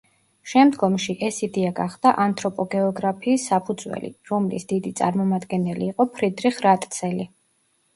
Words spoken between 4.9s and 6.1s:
წამომადგენელი